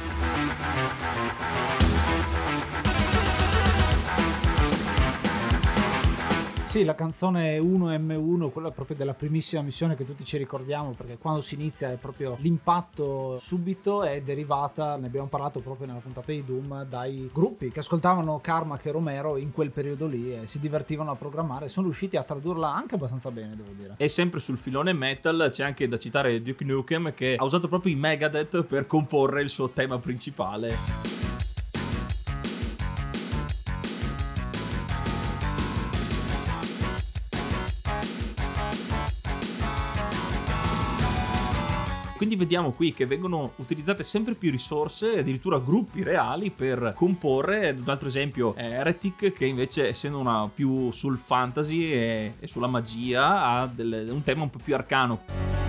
Sì, 6.76 6.85
la 6.85 6.95
canzone 6.95 7.59
1M1, 7.59 8.50
quella 8.50 8.71
proprio 8.71 8.99
della 8.99 9.14
primissima 9.14 9.62
missione 9.62 9.97
che 9.97 10.04
tutti 10.04 10.26
ci 10.26 10.37
ricordiamo, 10.37 10.90
perché 10.90 11.16
quando 11.16 11.40
si 11.40 11.54
inizia 11.54 11.90
è 11.90 11.97
proprio 11.97 12.37
l'impatto 12.40 13.38
subito, 13.38 14.02
è 14.02 14.21
derivata, 14.21 14.97
ne 14.99 15.06
abbiamo 15.06 15.26
parlato 15.26 15.61
proprio 15.61 15.87
nella 15.87 16.00
puntata 16.00 16.33
di 16.33 16.45
Doom, 16.45 16.85
dai 16.85 17.30
gruppi 17.33 17.71
che 17.71 17.78
ascoltavano 17.78 18.40
Karma 18.40 18.78
e 18.78 18.90
Romero 18.90 19.38
in 19.38 19.52
quel 19.52 19.71
periodo 19.71 20.06
lì 20.06 20.35
e 20.35 20.47
si 20.47 20.61
divertivano 20.61 21.12
a 21.12 21.14
programmare, 21.14 21.68
sono 21.68 21.87
riusciti 21.87 22.18
a 22.18 22.23
tradurla 22.23 22.71
anche 22.75 22.97
abbastanza 22.97 23.30
bene, 23.30 23.56
devo 23.56 23.73
dire. 23.75 23.95
E 23.97 24.11
sempre 24.11 24.40
sul 24.40 24.59
filone 24.59 24.92
metal 24.92 25.49
c'è 25.50 25.64
anche 25.64 25.88
da 25.88 25.97
citare 25.97 26.42
Duke 26.42 26.62
Nukem 26.62 27.14
che 27.14 27.37
ha 27.38 27.45
usato 27.45 27.68
proprio 27.68 27.95
i 27.95 27.97
Megadeth 27.97 28.64
per 28.64 28.87
comporre 28.87 29.40
il 29.40 29.49
suo 29.49 29.71
tema 29.71 29.99
principale. 29.99 31.15
Quindi 42.16 42.37
vediamo 42.37 42.73
qui 42.73 42.94
che 42.94 43.04
vengono 43.04 43.52
utilizzate 43.56 44.02
sempre 44.02 44.35
più 44.35 44.50
risorse, 44.50 45.18
addirittura 45.18 45.58
gruppi 45.58 46.02
reali 46.02 46.50
per 46.50 46.94
comporre. 46.96 47.76
Un 47.78 47.88
altro 47.90 48.08
esempio 48.08 48.54
è 48.54 48.64
Heretic, 48.64 49.32
che 49.32 49.44
invece, 49.44 49.88
essendo 49.88 50.18
una 50.18 50.49
più 50.52 50.90
sul 50.90 51.18
fantasy 51.18 51.92
e, 51.92 52.35
e 52.40 52.46
sulla 52.46 52.68
magia, 52.68 53.44
ha 53.44 53.66
del, 53.66 54.08
un 54.11 54.23
tema 54.23 54.44
un 54.44 54.50
po' 54.50 54.61
più 54.64 54.75
arcano. 54.75 55.65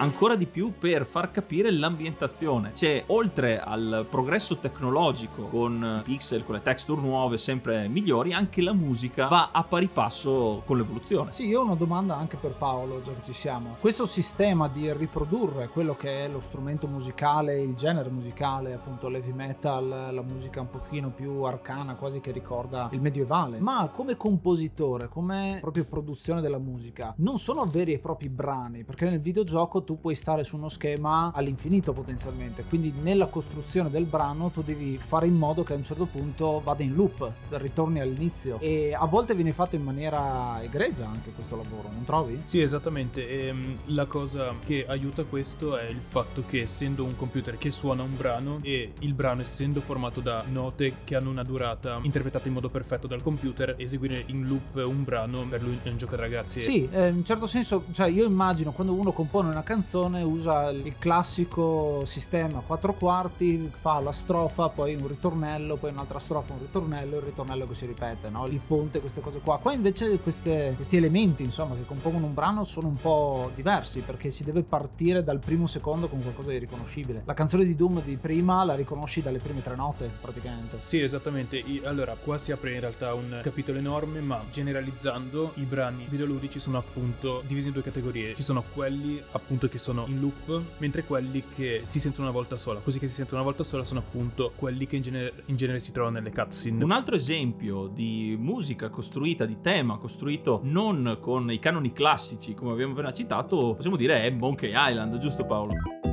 Ancora 0.00 0.34
di 0.34 0.46
più 0.46 0.72
per 0.78 1.04
far 1.04 1.30
capire 1.30 1.70
l'ambientazione. 1.70 2.72
C'è 2.72 3.04
oltre 3.08 3.60
al 3.60 4.06
progresso 4.08 4.56
tecnologico 4.56 5.44
con 5.44 6.00
pixel, 6.02 6.44
con 6.44 6.54
le 6.54 6.62
texture 6.62 7.00
nuove 7.00 7.36
sempre 7.36 7.86
migliori, 7.86 8.32
anche 8.32 8.62
la 8.62 8.72
musica 8.72 9.28
va 9.28 9.50
a 9.52 9.62
pari 9.62 9.88
passo 9.88 10.62
con 10.64 10.78
l'evoluzione. 10.78 11.32
Sì, 11.32 11.46
io 11.46 11.60
ho 11.60 11.64
una 11.64 11.74
domanda 11.74 12.16
anche 12.16 12.36
per 12.36 12.52
Paolo, 12.52 13.02
già 13.02 13.12
che 13.12 13.22
ci 13.22 13.34
siamo. 13.34 13.76
Questo 13.78 14.06
sistema 14.06 14.68
di 14.68 14.90
riprodurre 14.92 15.68
quello 15.68 15.94
che 15.94 16.24
è 16.24 16.28
lo 16.28 16.40
strumento 16.40 16.86
musicale, 16.86 17.60
il 17.60 17.74
genere 17.74 18.08
musicale, 18.08 18.72
appunto 18.72 19.08
l'heavy 19.08 19.32
metal, 19.32 19.86
la 20.12 20.22
musica 20.22 20.62
un 20.62 20.70
pochino 20.70 21.10
più 21.10 21.42
arcana, 21.42 21.94
quasi 21.94 22.20
che 22.20 22.32
ricorda 22.32 22.88
il 22.92 23.00
medievale, 23.00 23.58
ma 23.58 23.90
come 23.92 24.16
compositore, 24.16 25.08
come 25.08 25.58
proprio 25.60 25.84
produzione 25.84 26.40
della 26.40 26.58
musica, 26.58 27.12
non 27.18 27.38
sono 27.38 27.66
veri 27.66 27.92
e 27.92 27.98
propri 27.98 28.30
brani, 28.30 28.82
perché 28.84 29.04
nel 29.04 29.20
videogioco 29.20 29.88
tu 29.90 29.98
puoi 29.98 30.14
stare 30.14 30.44
su 30.44 30.54
uno 30.54 30.68
schema 30.68 31.32
all'infinito 31.34 31.92
potenzialmente, 31.92 32.62
quindi 32.68 32.92
nella 33.02 33.26
costruzione 33.26 33.90
del 33.90 34.04
brano 34.04 34.48
tu 34.50 34.62
devi 34.62 34.96
fare 34.98 35.26
in 35.26 35.34
modo 35.34 35.64
che 35.64 35.72
a 35.72 35.76
un 35.76 35.82
certo 35.82 36.06
punto 36.06 36.60
vada 36.62 36.84
in 36.84 36.94
loop, 36.94 37.28
ritorni 37.48 37.98
all'inizio 37.98 38.60
e 38.60 38.94
a 38.94 39.04
volte 39.06 39.34
viene 39.34 39.52
fatto 39.52 39.74
in 39.74 39.82
maniera 39.82 40.62
egregia 40.62 41.08
anche 41.08 41.32
questo 41.32 41.56
lavoro, 41.56 41.90
non 41.92 42.04
trovi? 42.04 42.40
Sì, 42.44 42.60
esattamente. 42.60 43.28
E, 43.28 43.46
ehm, 43.46 43.78
la 43.86 44.06
cosa 44.06 44.54
che 44.64 44.84
aiuta 44.86 45.24
questo 45.24 45.76
è 45.76 45.88
il 45.88 46.02
fatto 46.06 46.44
che 46.46 46.60
essendo 46.60 47.02
un 47.02 47.16
computer 47.16 47.58
che 47.58 47.72
suona 47.72 48.04
un 48.04 48.16
brano 48.16 48.58
e 48.62 48.92
il 49.00 49.14
brano 49.14 49.40
essendo 49.40 49.80
formato 49.80 50.20
da 50.20 50.44
note 50.52 50.98
che 51.02 51.16
hanno 51.16 51.30
una 51.30 51.42
durata 51.42 51.98
interpretata 52.04 52.46
in 52.46 52.54
modo 52.54 52.68
perfetto 52.68 53.08
dal 53.08 53.22
computer, 53.22 53.74
eseguire 53.76 54.22
in 54.26 54.46
loop 54.46 54.86
un 54.86 55.02
brano 55.02 55.44
per 55.48 55.64
lui 55.64 55.76
è 55.82 55.88
un 55.88 55.96
gioco 55.96 56.14
da 56.14 56.22
ragazzi. 56.22 56.60
Sì, 56.60 56.88
eh, 56.92 57.08
in 57.08 57.16
un 57.16 57.24
certo 57.24 57.48
senso, 57.48 57.86
cioè 57.90 58.08
io 58.08 58.24
immagino 58.24 58.70
quando 58.70 58.92
uno 58.92 59.10
compone 59.10 59.48
una 59.48 59.64
canzone 59.64 59.78
usa 60.22 60.70
il 60.70 60.94
classico 60.98 62.04
sistema 62.04 62.60
quattro 62.60 62.92
quarti, 62.92 63.70
fa 63.74 64.00
la 64.00 64.12
strofa, 64.12 64.68
poi 64.68 64.94
un 64.94 65.08
ritornello, 65.08 65.76
poi 65.76 65.90
un'altra 65.90 66.18
strofa, 66.18 66.52
un 66.52 66.60
ritornello, 66.60 67.16
il 67.16 67.22
ritornello 67.22 67.66
che 67.66 67.74
si 67.74 67.86
ripete, 67.86 68.28
no? 68.28 68.46
il 68.46 68.60
ponte, 68.64 69.00
queste 69.00 69.20
cose 69.20 69.40
qua. 69.40 69.58
Qua 69.58 69.72
invece 69.72 70.18
queste, 70.18 70.74
questi 70.76 70.96
elementi, 70.96 71.42
insomma, 71.42 71.74
che 71.74 71.84
compongono 71.84 72.26
un 72.26 72.34
brano 72.34 72.64
sono 72.64 72.88
un 72.88 72.96
po' 72.96 73.50
diversi 73.54 74.00
perché 74.00 74.30
si 74.30 74.44
deve 74.44 74.62
partire 74.62 75.24
dal 75.24 75.38
primo 75.38 75.66
secondo 75.66 76.08
con 76.08 76.22
qualcosa 76.22 76.50
di 76.50 76.58
riconoscibile. 76.58 77.22
La 77.24 77.34
canzone 77.34 77.64
di 77.64 77.74
Doom 77.74 78.02
di 78.02 78.16
prima 78.16 78.64
la 78.64 78.74
riconosci 78.74 79.22
dalle 79.22 79.38
prime 79.38 79.62
tre 79.62 79.76
note 79.76 80.10
praticamente. 80.20 80.78
Sì, 80.80 81.00
esattamente. 81.00 81.62
Allora, 81.84 82.14
qua 82.14 82.38
si 82.38 82.52
apre 82.52 82.74
in 82.74 82.80
realtà 82.80 83.14
un 83.14 83.40
capitolo 83.42 83.78
enorme, 83.78 84.20
ma 84.20 84.42
generalizzando 84.50 85.52
i 85.54 85.62
brani 85.62 86.06
videoludici 86.08 86.58
sono 86.58 86.78
appunto 86.78 87.42
divisi 87.46 87.68
in 87.68 87.72
due 87.72 87.82
categorie. 87.82 88.34
Ci 88.34 88.42
sono 88.42 88.62
quelli 88.72 89.22
appunto 89.32 89.68
che 89.70 89.78
sono 89.78 90.04
in 90.08 90.20
loop, 90.20 90.62
mentre 90.78 91.04
quelli 91.04 91.42
che 91.54 91.80
si 91.84 91.98
sentono 91.98 92.28
una 92.28 92.36
volta 92.36 92.58
sola. 92.58 92.80
Così 92.80 92.98
che 92.98 93.06
si 93.06 93.14
sentono 93.14 93.40
una 93.40 93.48
volta 93.48 93.64
sola 93.64 93.84
sono 93.84 94.00
appunto 94.00 94.52
quelli 94.54 94.86
che 94.86 94.96
in 94.96 95.02
genere, 95.02 95.32
in 95.46 95.56
genere 95.56 95.80
si 95.80 95.92
trovano 95.92 96.18
nelle 96.18 96.30
cutscene. 96.30 96.84
Un 96.84 96.90
altro 96.90 97.14
esempio 97.14 97.86
di 97.86 98.36
musica 98.38 98.90
costruita, 98.90 99.46
di 99.46 99.62
tema 99.62 99.96
costruito 99.96 100.60
non 100.64 101.16
con 101.20 101.50
i 101.50 101.58
canoni 101.58 101.92
classici 101.92 102.52
come 102.52 102.72
abbiamo 102.72 102.92
appena 102.92 103.12
citato, 103.12 103.74
possiamo 103.74 103.96
dire 103.96 104.22
è 104.22 104.30
Monkey 104.30 104.72
Island, 104.74 105.16
giusto 105.16 105.46
Paolo? 105.46 106.09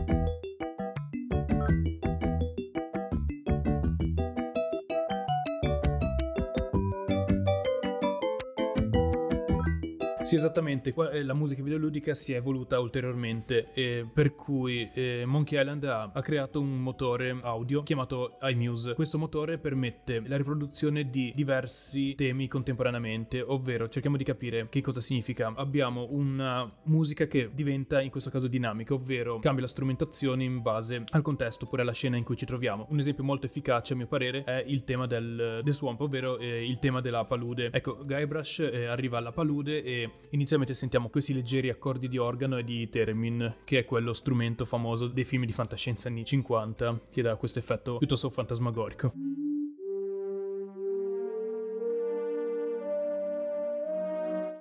Sì, 10.27 10.35
esattamente. 10.35 10.93
Eh, 11.13 11.23
la 11.23 11.33
musica 11.33 11.63
videoludica 11.63 12.13
si 12.13 12.33
è 12.33 12.35
evoluta 12.35 12.81
ulteriormente, 12.81 13.71
eh, 13.71 14.05
per 14.13 14.35
cui 14.35 14.89
eh, 14.93 15.23
Monkey 15.25 15.57
Island 15.57 15.85
ha, 15.85 16.11
ha, 16.13 16.21
creato 16.21 16.59
un 16.59 16.79
motore 16.79 17.39
audio 17.43 17.81
chiamato 17.81 18.37
iMuse. 18.41 18.93
Questo 18.93 19.17
motore 19.17 19.57
permette 19.57 20.21
la 20.25 20.35
riproduzione 20.35 21.09
di 21.09 21.31
diversi 21.33 22.13
temi 22.15 22.49
contemporaneamente, 22.49 23.39
ovvero 23.39 23.87
cerchiamo 23.87 24.17
di 24.17 24.25
capire 24.25 24.67
che 24.67 24.81
cosa 24.81 24.99
significa. 24.99 25.53
Abbiamo 25.55 26.07
una 26.09 26.69
musica 26.83 27.25
che 27.27 27.49
diventa 27.53 28.01
in 28.01 28.09
questo 28.09 28.29
caso 28.29 28.47
dinamica, 28.47 28.95
ovvero 28.95 29.39
cambia 29.39 29.61
la 29.61 29.69
strumentazione 29.69 30.43
in 30.43 30.61
base 30.61 31.05
al 31.09 31.21
contesto 31.21 31.63
oppure 31.63 31.83
alla 31.83 31.93
scena 31.93 32.17
in 32.17 32.25
cui 32.25 32.35
ci 32.35 32.45
troviamo. 32.45 32.85
Un 32.89 32.99
esempio 32.99 33.23
molto 33.23 33.45
efficace 33.45 33.93
a 33.93 33.95
mio 33.95 34.07
parere 34.07 34.43
è 34.43 34.61
il 34.67 34.83
tema 34.83 35.07
del, 35.07 35.61
del 35.63 35.73
swamp, 35.73 36.01
ovvero 36.01 36.37
eh, 36.37 36.67
il 36.67 36.79
tema 36.79 36.99
della 36.99 37.23
palude. 37.23 37.69
Ecco, 37.71 38.03
Guybrush 38.03 38.59
eh, 38.59 38.87
arriva 38.87 39.19
alla 39.19 39.31
palude 39.31 39.81
e 39.81 40.11
Inizialmente 40.31 40.73
sentiamo 40.73 41.09
questi 41.09 41.33
leggeri 41.33 41.69
accordi 41.69 42.07
di 42.07 42.17
organo 42.17 42.57
e 42.57 42.63
di 42.63 42.89
theremin, 42.89 43.57
che 43.63 43.79
è 43.79 43.85
quello 43.85 44.13
strumento 44.13 44.65
famoso 44.65 45.07
dei 45.07 45.23
film 45.23 45.45
di 45.45 45.53
fantascienza 45.53 46.09
anni 46.09 46.25
50, 46.25 47.01
che 47.11 47.21
dà 47.21 47.35
questo 47.35 47.59
effetto 47.59 47.97
piuttosto 47.97 48.29
fantasmagorico. 48.29 49.13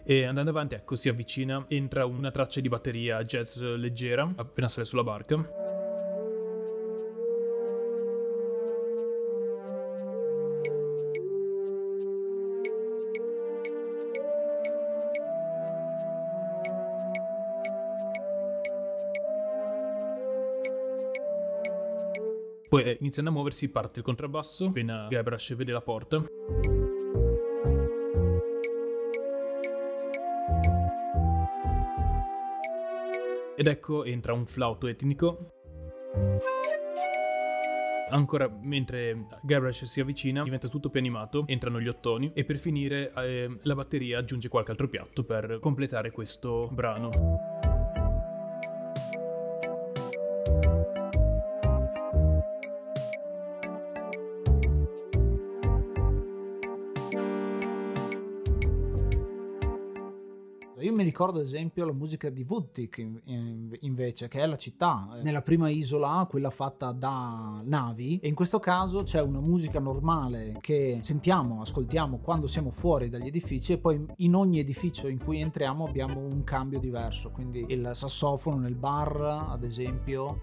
E 0.09 0.25
andando 0.25 0.51
avanti, 0.51 0.77
ecco, 0.77 0.95
si 0.95 1.09
avvicina, 1.09 1.65
entra 1.67 2.07
una 2.07 2.31
traccia 2.31 2.61
di 2.61 2.69
batteria 2.69 3.21
jazz 3.25 3.59
leggera 3.59 4.33
appena 4.37 4.69
sale 4.69 4.87
sulla 4.87 5.03
barca. 5.03 5.76
Poi 22.77 22.85
eh, 22.85 22.99
iniziando 23.01 23.31
a 23.31 23.33
muoversi 23.33 23.71
parte 23.71 24.01
il 24.01 24.05
contrabbasso, 24.05 24.67
appena 24.67 25.07
Guybrush 25.09 25.55
vede 25.55 25.73
la 25.73 25.81
porta. 25.81 26.23
Ed 33.57 33.67
ecco 33.67 34.05
entra 34.05 34.35
un 34.35 34.45
flauto 34.45 34.89
etnico. 34.89 35.53
Ancora 38.11 38.47
mentre 38.61 39.27
Guybrush 39.41 39.85
si 39.85 40.01
avvicina 40.01 40.43
diventa 40.43 40.69
tutto 40.69 40.91
più 40.91 41.01
animato, 41.01 41.45
entrano 41.47 41.81
gli 41.81 41.89
ottoni 41.89 42.31
e 42.35 42.45
per 42.45 42.59
finire 42.59 43.11
eh, 43.17 43.59
la 43.63 43.75
batteria 43.75 44.19
aggiunge 44.19 44.51
qualche 44.51 44.73
altro 44.73 44.89
piatto 44.89 45.25
per 45.25 45.61
completare 45.63 46.11
questo 46.11 46.69
brano. 46.71 47.46
Ricordo 61.17 61.39
ad 61.39 61.47
esempio 61.47 61.87
la 61.87 61.95
musica 61.95 62.29
di 62.29 62.45
Woodtick 62.47 62.99
invece, 63.81 64.29
che 64.29 64.41
è 64.41 64.47
la 64.47 64.57
città, 64.57 65.19
nella 65.23 65.41
prima 65.41 65.71
isola, 65.71 66.27
quella 66.29 66.51
fatta 66.51 66.93
da 66.93 67.63
navi, 67.65 68.19
e 68.19 68.29
in 68.29 68.35
questo 68.35 68.59
caso 68.59 69.03
c'è 69.03 69.23
una 69.23 69.41
musica 69.41 69.81
normale 69.81 70.59
che 70.61 70.99
sentiamo, 71.01 71.63
ascoltiamo 71.63 72.19
quando 72.19 72.47
siamo 72.47 72.71
fuori 72.71 73.09
dagli 73.09 73.29
edifici 73.29 73.73
e 73.73 73.79
poi 73.79 74.05
in 74.17 74.35
ogni 74.35 74.59
edificio 74.59 75.09
in 75.09 75.17
cui 75.17 75.41
entriamo 75.41 75.87
abbiamo 75.87 76.21
un 76.21 76.45
cambio 76.45 76.79
diverso, 76.79 77.31
quindi 77.31 77.65
il 77.67 77.93
sassofono 77.95 78.59
nel 78.59 78.75
bar 78.75 79.47
ad 79.49 79.65
esempio 79.65 80.43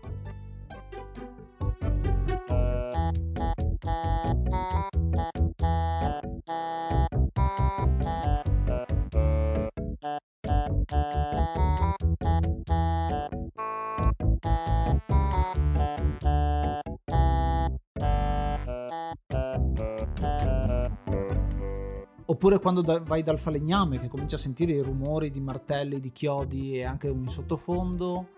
Oppure 22.43 22.59
quando 22.59 22.81
da- 22.81 23.00
vai 23.00 23.23
dal 23.23 23.39
falegname 23.39 24.01
che 24.01 24.09
cominci 24.09 24.35
a 24.35 24.38
sentire 24.38 24.73
i 24.73 24.81
rumori 24.81 25.31
di 25.31 25.39
martelli, 25.39 26.01
di 26.01 26.12
chiodi 26.12 26.73
e 26.77 26.83
anche 26.83 27.07
un 27.07 27.29
sottofondo. 27.29 28.31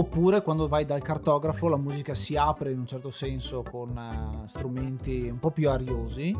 oppure 0.00 0.40
quando 0.40 0.66
vai 0.66 0.86
dal 0.86 1.02
cartografo 1.02 1.68
la 1.68 1.76
musica 1.76 2.14
si 2.14 2.34
apre 2.34 2.72
in 2.72 2.78
un 2.78 2.86
certo 2.86 3.10
senso 3.10 3.62
con 3.62 3.96
eh, 3.98 4.48
strumenti 4.48 5.28
un 5.28 5.38
po' 5.38 5.50
più 5.50 5.68
ariosi. 5.68 6.34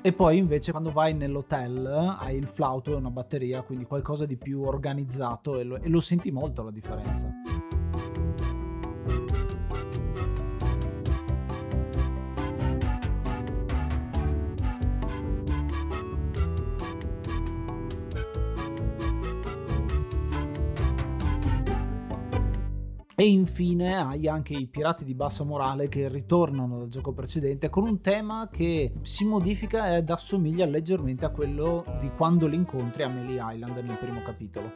E 0.00 0.12
poi 0.12 0.38
invece 0.38 0.70
quando 0.70 0.90
vai 0.90 1.14
nell'hotel 1.14 2.16
hai 2.20 2.36
il 2.36 2.46
flauto 2.46 2.92
e 2.92 2.94
una 2.94 3.10
batteria, 3.10 3.62
quindi 3.62 3.84
qualcosa 3.84 4.24
di 4.24 4.36
più 4.36 4.62
organizzato 4.62 5.58
e 5.58 5.64
lo, 5.64 5.76
e 5.80 5.88
lo 5.88 6.00
senti 6.00 6.30
molto 6.30 6.62
la 6.62 6.70
differenza. 6.70 7.28
E 23.20 23.26
infine 23.26 23.96
hai 23.96 24.28
anche 24.28 24.54
i 24.54 24.68
pirati 24.68 25.04
di 25.04 25.12
bassa 25.12 25.42
morale 25.42 25.88
che 25.88 26.08
ritornano 26.08 26.78
dal 26.78 26.86
gioco 26.86 27.12
precedente 27.12 27.68
con 27.68 27.82
un 27.82 28.00
tema 28.00 28.48
che 28.48 28.92
si 29.00 29.24
modifica 29.24 29.96
ed 29.96 30.08
assomiglia 30.08 30.66
leggermente 30.66 31.24
a 31.24 31.30
quello 31.30 31.84
di 31.98 32.12
quando 32.12 32.46
li 32.46 32.54
incontri 32.54 33.02
a 33.02 33.08
Melee 33.08 33.42
Island 33.54 33.78
nel 33.78 33.98
primo 33.98 34.22
capitolo. 34.22 34.72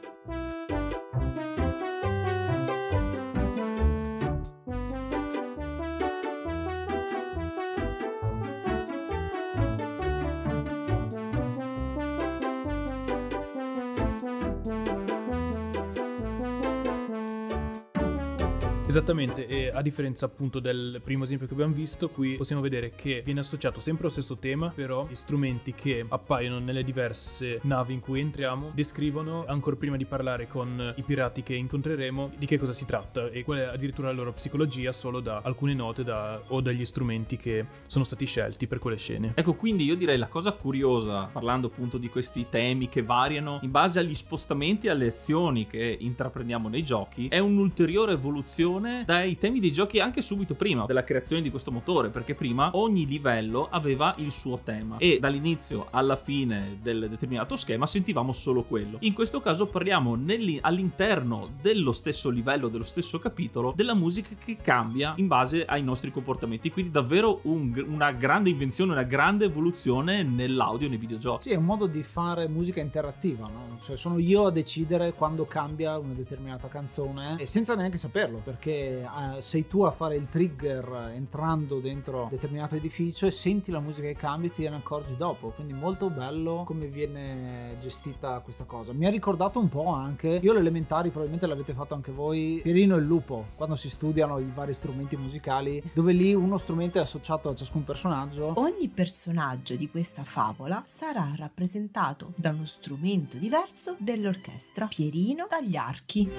Esattamente, 18.93 19.47
e 19.47 19.71
a 19.73 19.81
differenza 19.81 20.27
appunto 20.27 20.59
del 20.59 21.01
primo 21.03 21.23
esempio 21.23 21.47
che 21.47 21.53
abbiamo 21.53 21.73
visto, 21.73 22.09
qui 22.09 22.35
possiamo 22.35 22.61
vedere 22.61 22.91
che 22.93 23.23
viene 23.25 23.39
associato 23.39 23.79
sempre 23.79 24.03
allo 24.03 24.11
stesso 24.11 24.37
tema, 24.37 24.69
però 24.69 25.07
gli 25.09 25.15
strumenti 25.15 25.73
che 25.73 26.05
appaiono 26.07 26.59
nelle 26.59 26.83
diverse 26.83 27.59
navi 27.63 27.93
in 27.93 28.01
cui 28.01 28.19
entriamo 28.19 28.69
descrivono, 28.71 29.45
ancora 29.47 29.77
prima 29.77 29.97
di 29.97 30.05
parlare 30.05 30.45
con 30.45 30.93
i 30.95 31.01
pirati 31.01 31.41
che 31.41 31.55
incontreremo, 31.55 32.33
di 32.37 32.45
che 32.45 32.59
cosa 32.59 32.71
si 32.71 32.85
tratta 32.85 33.31
e 33.31 33.43
qual 33.43 33.57
è 33.57 33.63
addirittura 33.63 34.09
la 34.09 34.13
loro 34.13 34.31
psicologia 34.31 34.93
solo 34.93 35.21
da 35.21 35.41
alcune 35.43 35.73
note 35.73 36.03
da, 36.03 36.39
o 36.49 36.61
dagli 36.61 36.85
strumenti 36.85 37.35
che 37.35 37.65
sono 37.87 38.03
stati 38.03 38.27
scelti 38.27 38.67
per 38.67 38.77
quelle 38.77 38.97
scene. 38.97 39.31
Ecco, 39.33 39.55
quindi 39.55 39.85
io 39.85 39.95
direi 39.95 40.19
la 40.19 40.27
cosa 40.27 40.51
curiosa, 40.51 41.31
parlando 41.33 41.65
appunto 41.65 41.97
di 41.97 42.09
questi 42.09 42.45
temi 42.47 42.89
che 42.89 43.01
variano 43.01 43.57
in 43.63 43.71
base 43.71 43.97
agli 43.97 44.13
spostamenti 44.13 44.85
e 44.85 44.91
alle 44.91 45.07
azioni 45.07 45.65
che 45.65 45.97
intraprendiamo 45.99 46.69
nei 46.69 46.83
giochi, 46.83 47.27
è 47.29 47.39
un'ulteriore 47.39 48.11
evoluzione 48.11 48.81
dai 49.05 49.37
temi 49.37 49.59
dei 49.59 49.71
giochi 49.71 49.99
anche 49.99 50.21
subito 50.21 50.55
prima 50.55 50.85
della 50.85 51.03
creazione 51.03 51.41
di 51.41 51.49
questo 51.49 51.71
motore, 51.71 52.09
perché 52.09 52.35
prima 52.35 52.71
ogni 52.73 53.05
livello 53.05 53.67
aveva 53.69 54.13
il 54.17 54.31
suo 54.31 54.59
tema 54.63 54.97
e 54.97 55.19
dall'inizio 55.19 55.87
alla 55.91 56.15
fine 56.15 56.79
del 56.81 57.07
determinato 57.09 57.55
schema 57.55 57.87
sentivamo 57.87 58.31
solo 58.31 58.63
quello. 58.63 58.97
In 59.01 59.13
questo 59.13 59.39
caso 59.39 59.67
parliamo 59.67 60.17
all'interno 60.61 61.49
dello 61.61 61.91
stesso 61.91 62.29
livello, 62.29 62.67
dello 62.69 62.83
stesso 62.83 63.19
capitolo, 63.19 63.73
della 63.75 63.93
musica 63.93 64.29
che 64.43 64.57
cambia 64.61 65.13
in 65.17 65.27
base 65.27 65.65
ai 65.65 65.83
nostri 65.83 66.11
comportamenti, 66.11 66.71
quindi 66.71 66.91
davvero 66.91 67.39
un, 67.43 67.73
una 67.87 68.11
grande 68.11 68.49
invenzione, 68.49 68.91
una 68.91 69.03
grande 69.03 69.45
evoluzione 69.45 70.23
nell'audio 70.23 70.89
nei 70.89 70.97
videogiochi. 70.97 71.43
Sì, 71.43 71.51
è 71.51 71.55
un 71.55 71.65
modo 71.65 71.87
di 71.87 72.03
fare 72.03 72.47
musica 72.47 72.81
interattiva, 72.81 73.47
no? 73.47 73.77
Cioè 73.81 73.95
sono 73.95 74.17
io 74.17 74.45
a 74.45 74.51
decidere 74.51 75.13
quando 75.13 75.45
cambia 75.45 75.97
una 75.97 76.13
determinata 76.13 76.67
canzone 76.67 77.37
e 77.37 77.45
senza 77.45 77.75
neanche 77.75 77.97
saperlo, 77.97 78.39
perché 78.43 78.72
uh, 79.03 79.39
sei 79.39 79.67
tu 79.67 79.83
a 79.83 79.91
fare 79.91 80.15
il 80.15 80.27
trigger 80.29 81.11
entrando 81.13 81.79
dentro 81.79 82.27
determinato 82.29 82.75
edificio 82.75 83.25
e 83.25 83.31
senti 83.31 83.71
la 83.71 83.79
musica 83.79 84.07
che 84.07 84.15
cambia 84.15 84.49
e 84.49 84.51
ti 84.51 84.67
ne 84.67 84.75
accorgi 84.75 85.15
dopo. 85.15 85.49
Quindi 85.49 85.73
molto 85.73 86.09
bello 86.09 86.63
come 86.65 86.87
viene 86.87 87.77
gestita 87.79 88.39
questa 88.39 88.63
cosa. 88.65 88.93
Mi 88.93 89.05
ha 89.05 89.09
ricordato 89.09 89.59
un 89.59 89.69
po' 89.69 89.87
anche, 89.87 90.39
io 90.41 90.53
le 90.53 90.59
elementari 90.59 91.09
probabilmente 91.09 91.47
l'avete 91.47 91.73
fatto 91.73 91.93
anche 91.93 92.11
voi, 92.11 92.59
Pierino 92.63 92.95
e 92.95 92.99
il 92.99 93.05
lupo, 93.05 93.47
quando 93.55 93.75
si 93.75 93.89
studiano 93.89 94.39
i 94.39 94.51
vari 94.53 94.73
strumenti 94.73 95.15
musicali, 95.17 95.81
dove 95.93 96.13
lì 96.13 96.33
uno 96.33 96.57
strumento 96.57 96.97
è 96.97 97.01
associato 97.01 97.49
a 97.49 97.55
ciascun 97.55 97.83
personaggio. 97.83 98.53
Ogni 98.55 98.87
personaggio 98.89 99.75
di 99.75 99.89
questa 99.89 100.23
favola 100.23 100.81
sarà 100.85 101.33
rappresentato 101.35 102.33
da 102.35 102.49
uno 102.49 102.65
strumento 102.65 103.37
diverso 103.37 103.95
dell'orchestra. 103.99 104.87
Pierino 104.87 105.47
dagli 105.49 105.75
archi 105.75 106.29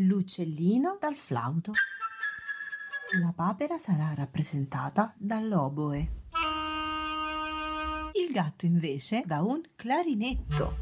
l'uccellino 0.00 0.96
dal 0.98 1.14
flauto. 1.14 1.72
La 3.20 3.32
papera 3.34 3.76
sarà 3.76 4.14
rappresentata 4.14 5.12
dall'oboe. 5.16 6.18
Il 8.12 8.32
gatto 8.32 8.66
invece 8.66 9.22
da 9.26 9.42
un 9.42 9.60
clarinetto. 9.74 10.76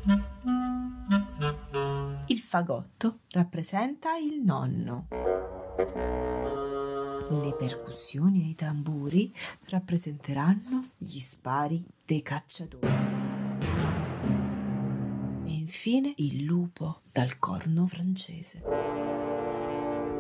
Il 2.27 2.39
fagotto 2.39 3.21
rappresenta 3.31 4.17
il 4.17 4.43
nonno. 4.43 5.09
Le 7.31 7.55
percussioni 7.59 8.45
e 8.45 8.49
i 8.51 8.55
tamburi 8.55 9.35
rappresenteranno 9.65 10.91
gli 10.97 11.19
spari 11.19 11.85
dei 12.05 12.23
cacciatori. 12.23 12.87
E 15.45 15.51
infine 15.51 16.13
il 16.17 16.45
lupo 16.45 17.01
dal 17.11 17.39
corno 17.39 17.87
francese. 17.87 19.08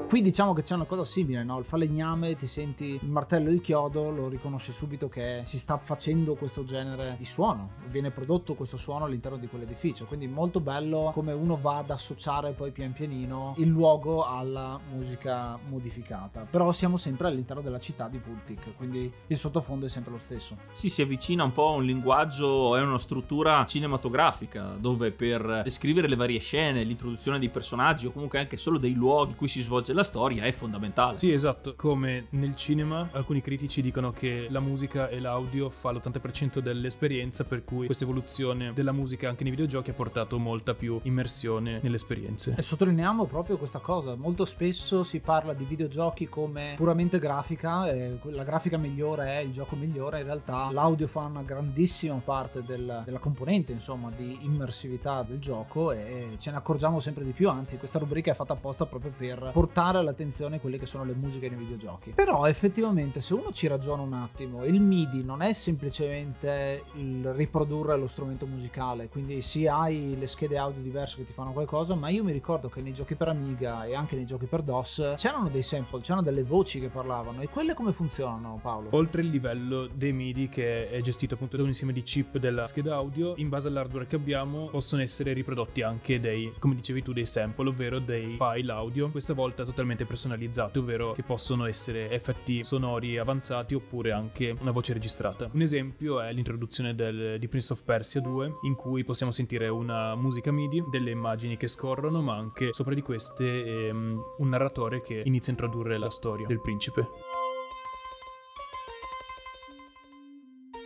Qui 0.09 0.23
diciamo 0.23 0.55
che 0.55 0.62
c'è 0.62 0.75
una 0.75 0.87
cosa 0.87 1.05
simile, 1.05 1.44
no? 1.44 1.59
Il 1.59 1.66
falegname, 1.66 2.35
ti 2.35 2.47
senti 2.47 2.99
il 2.99 3.11
martello 3.11 3.51
e 3.51 3.53
il 3.53 3.61
chiodo, 3.61 4.09
lo 4.09 4.29
riconosci 4.29 4.73
subito 4.73 5.07
che 5.11 5.42
si 5.44 5.59
sta 5.59 5.77
facendo 5.77 6.35
questo 6.35 6.64
genere 6.64 7.16
di 7.18 7.27
suono, 7.27 7.73
viene 7.88 8.11
prodotto 8.11 8.55
questo 8.55 8.79
suono 8.79 9.05
all'interno 9.05 9.37
di 9.37 9.49
quell'edificio, 9.49 10.07
quindi 10.07 10.27
molto 10.27 10.61
bello 10.61 11.11
come 11.12 11.35
uno 11.35 11.59
va 11.59 11.77
ad 11.77 11.90
associare 11.90 12.53
poi 12.53 12.71
pian 12.71 12.94
pianino 12.94 13.53
il 13.59 13.68
luogo 13.68 14.25
alla 14.25 14.81
musica 14.94 15.59
modificata. 15.68 16.47
Però 16.51 16.73
siamo 16.73 16.97
sempre 16.97 17.29
all'interno 17.29 17.61
della 17.61 17.79
città 17.79 18.09
di 18.09 18.16
Vultic, 18.16 18.77
quindi 18.79 19.12
il 19.27 19.37
sottofondo 19.37 19.85
è 19.85 19.90
sempre 19.90 20.12
lo 20.12 20.18
stesso. 20.18 20.57
Sì, 20.73 20.88
si 20.88 21.03
avvicina 21.03 21.44
un 21.44 21.53
po' 21.53 21.68
a 21.68 21.73
un 21.73 21.85
linguaggio 21.85 22.79
e 22.79 22.81
una 22.81 22.97
struttura 22.97 23.66
cinematografica, 23.66 24.75
dove 24.81 25.12
per 25.12 25.61
descrivere 25.64 26.09
le 26.09 26.16
varie 26.16 26.40
scene, 26.40 26.83
l'introduzione 26.83 27.38
dei 27.38 27.51
personaggi 27.51 28.07
o 28.07 28.11
comunque 28.11 28.38
anche 28.38 28.57
solo 28.57 28.79
dei 28.79 28.94
luoghi 28.94 29.33
in 29.33 29.37
cui 29.37 29.49
si 29.49 29.61
svolge 29.61 29.97
la 29.98 30.04
storia 30.04 30.44
è 30.44 30.52
fondamentale. 30.52 31.18
Sì, 31.18 31.32
esatto. 31.32 31.74
Come 31.74 32.28
nel 32.30 32.54
cinema, 32.54 33.08
alcuni 33.11 33.40
critici 33.40 33.82
dicono 33.82 34.12
che 34.12 34.46
la 34.48 34.61
musica 34.61 35.08
e 35.08 35.18
l'audio 35.18 35.68
fa 35.70 35.90
l'80% 35.90 36.61
dell'esperienza, 36.61 37.42
per 37.42 37.64
cui 37.64 37.87
questa 37.87 38.04
evoluzione 38.04 38.72
della 38.72 38.92
musica 38.92 39.28
anche 39.28 39.42
nei 39.42 39.50
videogiochi 39.50 39.90
ha 39.90 39.94
portato 39.94 40.38
molta 40.38 40.74
più 40.74 41.00
immersione 41.02 41.80
nelle 41.82 41.96
esperienze. 41.96 42.54
E 42.56 42.62
sottolineiamo 42.62 43.24
proprio 43.24 43.56
questa 43.58 43.80
cosa. 43.80 44.14
Molto 44.14 44.44
spesso 44.44 45.02
si 45.02 45.18
parla 45.18 45.52
di 45.52 45.64
videogiochi 45.64 46.28
come 46.28 46.74
puramente 46.76 47.18
grafica, 47.18 47.90
e 47.90 48.20
la 48.22 48.44
grafica 48.44 48.76
migliore 48.76 49.26
è 49.26 49.38
il 49.38 49.50
gioco 49.50 49.74
migliore. 49.74 50.20
In 50.20 50.26
realtà 50.26 50.70
l'audio 50.70 51.08
fa 51.08 51.22
una 51.22 51.42
grandissima 51.42 52.20
parte 52.24 52.62
del, 52.62 53.02
della 53.04 53.18
componente, 53.18 53.72
insomma, 53.72 54.12
di 54.14 54.38
immersività 54.42 55.24
del 55.24 55.40
gioco 55.40 55.90
e 55.90 56.37
ce 56.38 56.52
ne 56.52 56.56
accorgiamo 56.56 57.00
sempre 57.00 57.24
di 57.24 57.32
più. 57.32 57.48
Anzi, 57.48 57.78
questa 57.78 57.98
rubrica 57.98 58.30
è 58.30 58.34
fatta 58.34 58.52
apposta 58.52 58.87
proprio 58.87 59.12
per 59.18 59.50
portare 59.52 59.87
portare 59.88 59.98
all'attenzione 59.98 60.61
quelle 60.61 60.79
che 60.79 60.87
sono 60.87 61.05
le 61.05 61.14
musiche 61.14 61.48
nei 61.48 61.59
videogiochi. 61.59 62.12
Però 62.14 62.46
effettivamente 62.46 63.20
se 63.20 63.35
uno 63.35 63.53
ci 63.53 63.66
ragiona 63.66 64.03
un 64.03 64.12
attimo, 64.12 64.64
il 64.64 64.81
MIDI 64.81 65.24
non 65.24 65.42
è 65.42 65.53
semplicemente 65.53 66.83
il 66.94 67.33
riprodurre 67.33 67.96
lo 67.96 68.07
strumento 68.07 68.46
musicale, 68.46 69.09
quindi 69.09 69.40
sì 69.40 69.66
hai 69.66 70.16
le 70.18 70.27
schede 70.27 70.59
audio 70.59 70.83
diverse 70.83 71.16
che 71.16 71.24
ti 71.24 71.33
fanno 71.33 71.53
qualcosa, 71.53 71.94
ma 71.94 72.09
io 72.09 72.22
mi 72.22 72.33
ricordo 72.33 72.68
che 72.68 72.81
nei 72.81 72.92
giochi 72.92 73.14
per 73.14 73.29
Amiga 73.29 73.85
e 73.85 73.94
anche 73.94 74.16
nei 74.16 74.27
giochi 74.27 74.46
per 74.46 74.62
DOS 74.62 75.14
c'erano 75.16 75.48
dei 75.48 75.62
sample, 75.62 76.01
c'erano 76.01 76.22
delle 76.22 76.42
voci 76.42 76.81
che 76.81 76.88
parlavano 76.88 77.40
e 77.40 77.48
quelle 77.48 77.74
come 77.74 77.92
funzionano 77.92 78.59
Paolo? 78.61 78.88
Oltre 78.92 79.22
il 79.22 79.29
livello 79.29 79.88
dei 79.92 80.12
MIDI 80.12 80.48
che 80.48 80.90
è 80.90 81.01
gestito 81.01 81.35
appunto 81.35 81.57
da 81.57 81.62
un 81.62 81.68
insieme 81.68 81.92
di 81.92 82.03
chip 82.03 82.38
della 82.38 82.66
scheda 82.66 82.94
audio, 82.96 83.35
in 83.37 83.48
base 83.48 83.68
all'hardware 83.68 84.07
che 84.07 84.16
abbiamo 84.16 84.66
possono 84.66 85.03
essere 85.03 85.33
riprodotti 85.33 85.83
anche 85.83 86.20
dei, 86.20 86.53
come 86.59 86.74
dicevi 86.74 87.03
tu, 87.03 87.12
dei 87.12 87.27
sample, 87.27 87.68
ovvero 87.68 87.98
dei 87.98 88.37
file 88.37 88.72
audio, 88.72 89.11
questa 89.11 89.33
volta 89.33 89.64
totalmente 89.64 89.78
totalmente 89.79 90.07
personalizzate, 90.07 90.81
ovvero 90.81 91.12
che 91.12 91.23
possono 91.23 91.64
essere 91.64 92.11
effetti 92.11 92.64
sonori 92.64 93.17
avanzati 93.17 93.75
oppure 93.75 94.11
anche 94.11 94.57
una 94.61 94.73
voce 94.73 94.93
registrata. 94.93 95.49
Un 95.53 95.62
esempio 95.62 96.21
è 96.21 96.33
l'introduzione 96.33 96.97
del, 96.97 97.38
di 97.38 97.47
Prince 97.47 97.73
of 97.73 97.83
Persia 97.85 98.21
2, 98.21 98.55
in 98.62 98.75
cui 98.75 99.05
possiamo 99.05 99.31
sentire 99.31 99.69
una 99.69 100.17
musica 100.17 100.51
MIDI, 100.51 100.83
delle 100.91 101.12
immagini 101.12 101.57
che 101.57 101.69
scorrono, 101.69 102.21
ma 102.21 102.35
anche 102.35 102.73
sopra 102.73 102.93
di 102.93 103.03
queste 103.03 103.45
ehm, 103.87 104.21
un 104.38 104.49
narratore 104.49 105.01
che 105.01 105.23
inizia 105.25 105.53
a 105.53 105.57
introdurre 105.57 105.97
la 105.97 106.11
storia 106.11 106.49
del 106.49 106.61
principe. 106.61 107.07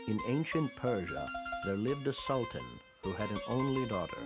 In 0.09 0.19
ancient 0.29 0.71
Persia, 0.79 1.25
there 1.65 1.77
lived 1.77 2.07
a 2.09 2.13
sultan 2.13 2.61
who 3.05 3.13
had 3.13 3.31
an 3.31 3.41
only 3.49 3.87
daughter, 3.87 4.21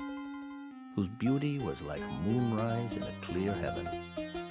whose 0.97 1.09
beauty 1.19 1.59
was 1.59 1.81
like 1.83 2.01
moonrise 2.25 2.97
in 2.97 3.03
a 3.03 3.13
clear 3.21 3.53
heaven. 3.53 4.46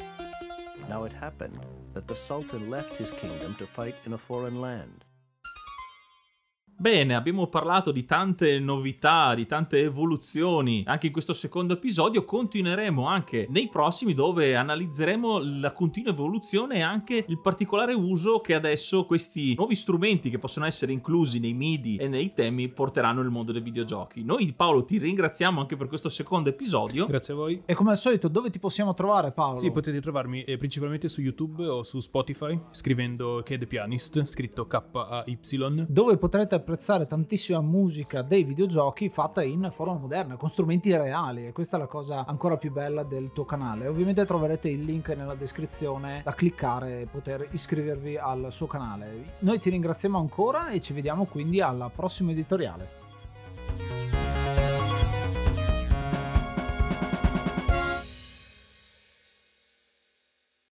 Now 0.90 1.04
it 1.04 1.12
happened 1.14 1.60
that 1.94 2.08
the 2.08 2.16
Sultan 2.16 2.70
left 2.70 2.98
his 2.98 3.12
kingdom 3.12 3.56
to 3.56 3.66
fight 3.66 3.96
in 4.06 4.14
a 4.14 4.18
foreign 4.18 4.62
land. 4.62 5.04
Bene, 6.78 7.16
abbiamo 7.16 7.48
parlato 7.48 7.94
di 7.94 8.04
tante 8.04 8.60
novità, 8.60 9.34
di 9.34 9.46
tante 9.46 9.80
evoluzioni 9.80 10.84
anche 10.86 11.08
in 11.08 11.14
questo 11.14 11.32
secondo 11.32 11.74
episodio. 11.74 12.26
Continueremo 12.26 13.08
anche 13.08 13.48
nei 13.50 13.70
prossimi 13.70 14.14
dove 14.14 14.58
analizzeremo 14.58 15.60
la 15.62 15.72
continua 15.72 16.12
evoluzione 16.12 16.76
e 16.76 16.82
anche 16.82 17.24
il 17.30 17.40
particolare 17.40 17.94
uso 17.94 18.42
che 18.42 18.56
adesso 18.56 19.06
questi 19.06 19.56
nuovi 19.56 19.74
strumenti 19.74 20.30
che 20.30 20.38
possono 20.38 20.66
essere 20.66 20.92
inclusi 20.92 21.40
nei 21.40 21.54
MIDI 21.54 21.96
e 21.96 22.10
nei 22.10 22.34
temi 22.34 22.68
porteranno 22.68 23.22
nel 23.22 23.32
mondo 23.32 23.54
dei 23.54 23.62
videogiochi. 23.62 24.26
Noi 24.26 24.52
Paolo 24.54 24.84
ti 24.84 24.98
ringraziamo 24.98 25.62
anche 25.62 25.78
per 25.78 25.88
questo 25.88 26.10
secondo 26.10 26.50
episodio. 26.50 27.06
Grazie 27.06 27.34
a 27.34 27.38
voi. 27.38 27.62
E 27.66 27.74
come 27.74 27.92
al 27.92 27.98
solito, 27.98 28.28
dove 28.28 28.50
ti 28.50 28.60
possiamo 28.60 28.94
trovare, 28.94 29.32
Paolo? 29.32 29.60
Sì, 29.60 29.72
potete 29.72 30.02
trovarmi 30.02 30.44
eh, 30.44 30.58
principalmente 30.58 31.08
su 31.08 31.22
YouTube 31.22 31.66
o 31.66 31.84
su 31.84 32.02
Spotify 32.02 32.60
scrivendo 32.72 33.42
K 33.46 33.58
The 33.58 33.66
Pianist, 33.66 34.26
scritto 34.26 34.68
K-A-Y. 34.68 35.86
dove 35.88 36.18
potrete 36.18 36.64
apprezzare 36.66 37.06
tantissima 37.06 37.62
musica 37.62 38.24
dei 38.24 38.44
videogiochi 38.44 39.08
fatta 39.08 39.44
in 39.44 39.70
forma 39.72 39.94
moderna, 39.94 40.36
con 40.36 40.50
strumenti 40.50 40.96
reali 40.98 41.46
e 41.46 41.52
questa 41.52 41.78
è 41.78 41.80
la 41.80 41.86
cosa 41.86 42.26
ancora 42.26 42.58
più 42.58 42.72
bella 42.72 43.04
del 43.04 43.32
tuo 43.32 43.46
canale. 43.46 43.88
Ovviamente 43.88 44.26
troverete 44.26 44.68
il 44.68 44.84
link 44.84 45.10
nella 45.10 45.36
descrizione 45.36 46.22
da 46.24 46.34
cliccare 46.34 47.02
e 47.02 47.06
poter 47.06 47.48
iscrivervi 47.52 48.18
al 48.18 48.48
suo 48.50 48.66
canale. 48.66 49.34
Noi 49.42 49.60
ti 49.60 49.70
ringraziamo 49.70 50.18
ancora 50.18 50.70
e 50.70 50.80
ci 50.80 50.94
vediamo 50.94 51.26
quindi 51.26 51.62
al 51.62 51.92
prossimo 51.94 52.32
editoriale. 52.32 53.04